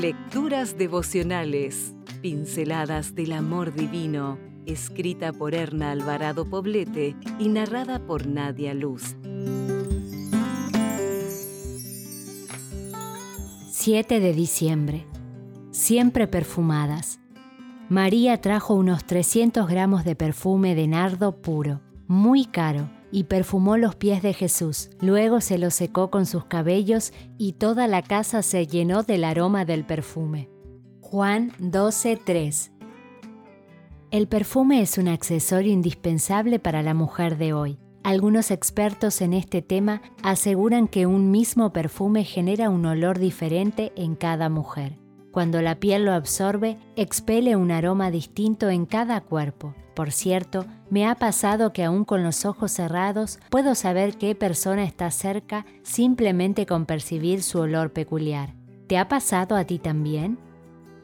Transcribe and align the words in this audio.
Lecturas 0.00 0.78
devocionales, 0.78 1.94
pinceladas 2.22 3.14
del 3.14 3.32
amor 3.32 3.74
divino, 3.74 4.38
escrita 4.64 5.30
por 5.30 5.54
Erna 5.54 5.90
Alvarado 5.90 6.48
Poblete 6.48 7.14
y 7.38 7.50
narrada 7.50 7.98
por 8.06 8.26
Nadia 8.26 8.72
Luz. 8.72 9.14
7 13.72 14.20
de 14.20 14.32
diciembre. 14.32 15.06
Siempre 15.70 16.26
perfumadas. 16.26 17.20
María 17.90 18.40
trajo 18.40 18.72
unos 18.72 19.04
300 19.04 19.68
gramos 19.68 20.06
de 20.06 20.16
perfume 20.16 20.74
de 20.74 20.88
nardo 20.88 21.42
puro, 21.42 21.82
muy 22.08 22.46
caro, 22.46 22.88
y 23.12 23.24
perfumó 23.24 23.76
los 23.76 23.96
pies 23.96 24.22
de 24.22 24.32
Jesús. 24.32 24.90
Luego 25.00 25.40
se 25.40 25.58
los 25.58 25.74
secó 25.74 26.10
con 26.10 26.26
sus 26.26 26.44
cabellos 26.44 27.12
y 27.38 27.52
toda 27.54 27.86
la 27.86 28.02
casa 28.02 28.42
se 28.42 28.66
llenó 28.66 29.02
del 29.02 29.24
aroma 29.24 29.64
del 29.64 29.84
perfume. 29.84 30.48
Juan 31.00 31.52
12:3 31.58 32.70
El 34.10 34.28
perfume 34.28 34.80
es 34.80 34.98
un 34.98 35.08
accesorio 35.08 35.72
indispensable 35.72 36.58
para 36.58 36.82
la 36.82 36.94
mujer 36.94 37.36
de 37.36 37.52
hoy. 37.52 37.78
Algunos 38.02 38.50
expertos 38.50 39.20
en 39.20 39.34
este 39.34 39.60
tema 39.60 40.00
aseguran 40.22 40.88
que 40.88 41.06
un 41.06 41.30
mismo 41.30 41.72
perfume 41.72 42.24
genera 42.24 42.70
un 42.70 42.86
olor 42.86 43.18
diferente 43.18 43.92
en 43.94 44.14
cada 44.14 44.48
mujer. 44.48 44.98
Cuando 45.30 45.62
la 45.62 45.76
piel 45.76 46.04
lo 46.04 46.12
absorbe, 46.12 46.78
expele 46.96 47.54
un 47.54 47.70
aroma 47.70 48.10
distinto 48.10 48.68
en 48.68 48.84
cada 48.84 49.20
cuerpo. 49.20 49.74
Por 49.94 50.10
cierto, 50.10 50.66
me 50.88 51.06
ha 51.06 51.14
pasado 51.14 51.72
que 51.72 51.84
aún 51.84 52.04
con 52.04 52.24
los 52.24 52.44
ojos 52.44 52.72
cerrados 52.72 53.38
puedo 53.48 53.74
saber 53.74 54.16
qué 54.18 54.34
persona 54.34 54.84
está 54.84 55.10
cerca 55.10 55.66
simplemente 55.82 56.66
con 56.66 56.86
percibir 56.86 57.42
su 57.42 57.60
olor 57.60 57.92
peculiar. 57.92 58.54
¿Te 58.88 58.98
ha 58.98 59.08
pasado 59.08 59.56
a 59.56 59.64
ti 59.64 59.78
también? 59.78 60.38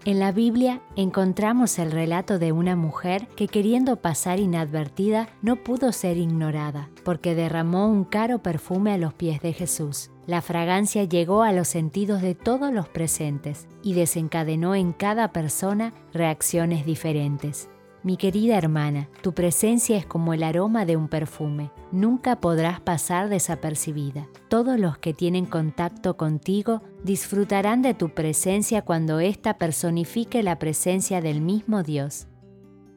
En 0.07 0.21
la 0.21 0.31
Biblia 0.31 0.83
encontramos 0.95 1.81
el 1.81 1.91
relato 1.91 2.39
de 2.39 2.53
una 2.53 2.77
mujer 2.77 3.27
que 3.35 3.49
queriendo 3.49 3.97
pasar 3.97 4.39
inadvertida 4.39 5.29
no 5.43 5.57
pudo 5.57 5.91
ser 5.91 6.17
ignorada, 6.17 6.89
porque 7.05 7.35
derramó 7.35 7.89
un 7.89 8.05
caro 8.05 8.39
perfume 8.39 8.93
a 8.93 8.99
los 8.99 9.15
pies 9.15 9.41
de 9.41 9.53
Jesús. 9.53 10.13
La 10.29 10.43
fragancia 10.43 11.03
llegó 11.03 11.43
a 11.43 11.51
los 11.51 11.67
sentidos 11.67 12.23
de 12.23 12.37
todos 12.37 12.73
los 12.73 12.89
presentes 12.89 13.67
y 13.83 13.95
desencadenó 13.95 14.77
en 14.77 14.93
cada 14.93 15.33
persona 15.33 15.93
reacciones 16.13 16.87
diferentes. 16.87 17.69
Mi 18.07 18.17
querida 18.17 18.57
hermana, 18.57 19.09
tu 19.21 19.33
presencia 19.33 19.97
es 19.97 20.07
como 20.07 20.33
el 20.33 20.45
aroma 20.45 20.85
de 20.87 20.97
un 20.97 21.09
perfume. 21.09 21.73
Nunca 21.91 22.41
podrás 22.41 22.79
pasar 22.79 23.29
desapercibida. 23.29 24.29
Todos 24.47 24.79
los 24.79 24.97
que 24.97 25.13
tienen 25.13 25.45
contacto 25.45 26.17
contigo 26.17 26.83
disfrutarán 27.03 27.83
de 27.83 27.95
tu 27.95 28.11
presencia 28.11 28.83
cuando 28.83 29.19
ésta 29.19 29.59
personifique 29.59 30.45
la 30.45 30.61
presencia 30.61 31.21
del 31.21 31.41
mismo 31.41 31.83
Dios. 31.83 32.29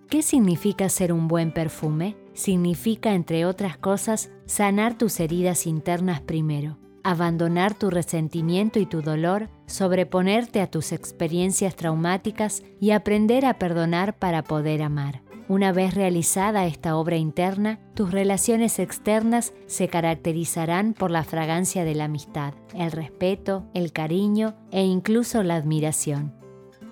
¿Qué 0.10 0.22
significa 0.22 0.90
ser 0.90 1.12
un 1.12 1.28
buen 1.28 1.56
perfume? 1.56 2.16
Significa, 2.36 3.16
entre 3.16 3.48
otras 3.48 3.80
cosas, 3.80 4.30
sanar 4.46 4.96
tus 4.96 5.20
heridas 5.20 5.66
internas 5.66 6.22
primero 6.22 6.78
abandonar 7.03 7.73
tu 7.73 7.89
resentimiento 7.89 8.80
y 8.80 8.86
tu 8.86 9.02
dolor, 9.02 9.50
sobreponerte 9.66 10.61
a 10.61 10.67
tus 10.67 10.92
experiencias 10.92 11.75
traumáticas 11.75 12.64
y 12.80 12.91
aprender 12.91 13.45
a 13.45 13.59
perdonar 13.59 14.17
para 14.17 14.44
poder 14.44 14.81
amar. 14.81 15.22
Una 15.50 15.72
vez 15.72 15.95
realizada 15.95 16.67
esta 16.67 16.95
obra 16.95 17.17
interna, 17.17 17.80
tus 17.95 18.11
relaciones 18.11 18.78
externas 18.78 19.52
se 19.66 19.88
caracterizarán 19.88 20.94
por 20.94 21.09
la 21.09 21.23
fragancia 21.23 21.83
de 21.83 21.95
la 21.95 22.03
amistad, 22.03 22.53
el 22.75 22.91
respeto, 22.91 23.66
el 23.73 23.91
cariño 23.91 24.53
e 24.72 24.84
incluso 24.84 25.41
la 25.41 25.56
admiración. 25.56 26.36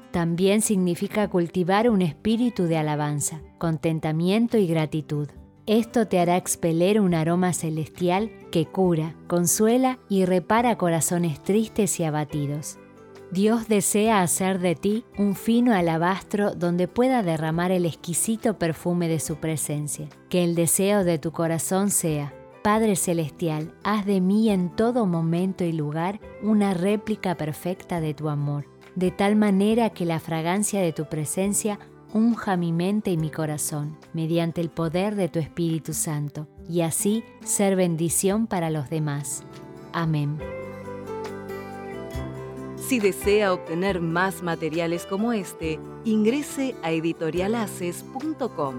También 0.10 0.64
significa 0.64 1.28
cultivar 1.28 1.88
un 1.88 2.02
espíritu 2.02 2.64
de 2.64 2.78
alabanza, 2.78 3.42
contentamiento 3.60 4.58
y 4.58 4.66
gratitud. 4.66 5.30
Esto 5.68 6.08
te 6.08 6.22
hará 6.22 6.38
expeler 6.38 7.02
un 7.02 7.14
aroma 7.14 7.52
celestial 7.52 8.32
que 8.52 8.66
cura, 8.66 9.16
consuela 9.28 10.00
y 10.08 10.24
repara 10.24 10.78
corazones 10.78 11.44
tristes 11.44 12.00
y 12.00 12.06
abatidos. 12.06 12.80
Dios 13.32 13.68
desea 13.68 14.22
hacer 14.22 14.60
de 14.60 14.76
ti 14.76 15.04
un 15.18 15.36
fino 15.36 15.76
alabastro 15.76 16.56
donde 16.56 16.88
pueda 16.88 17.22
derramar 17.22 17.74
el 17.74 17.86
exquisito 17.86 18.58
perfume 18.58 19.10
de 19.10 19.20
su 19.20 19.36
presencia. 19.42 20.08
Que 20.30 20.46
el 20.46 20.56
deseo 20.56 21.04
de 21.04 21.20
tu 21.20 21.34
corazón 21.34 21.90
sea, 21.90 22.34
Padre 22.64 22.96
Celestial, 22.96 23.74
haz 23.84 24.06
de 24.06 24.22
mí 24.22 24.50
en 24.50 24.74
todo 24.74 25.06
momento 25.06 25.66
y 25.66 25.74
lugar 25.74 26.22
una 26.42 26.74
réplica 26.74 27.36
perfecta 27.36 28.00
de 28.00 28.14
tu 28.14 28.30
amor, 28.30 28.64
de 28.96 29.12
tal 29.12 29.36
manera 29.36 29.90
que 29.90 30.06
la 30.06 30.22
fragancia 30.22 30.80
de 30.80 30.94
tu 30.94 31.10
presencia 31.10 31.78
unja 32.14 32.58
mi 32.58 32.72
mente 32.72 33.12
y 33.12 33.18
mi 33.18 33.30
corazón 33.30 33.98
mediante 34.14 34.62
el 34.62 34.70
poder 34.70 35.16
de 35.16 35.30
tu 35.30 35.40
Espíritu 35.40 35.94
Santo, 35.94 36.48
y 36.70 36.82
así 36.82 37.24
ser 37.44 37.76
bendición 37.76 38.48
para 38.48 38.70
los 38.70 38.90
demás. 38.90 39.44
Amén. 39.94 40.38
Si 42.78 43.00
desea 43.00 43.54
obtener 43.54 44.00
más 44.00 44.44
materiales 44.44 45.06
como 45.06 45.34
este, 45.34 45.80
ingrese 46.06 46.76
a 46.84 46.92
editorialaces.com. 46.92 48.76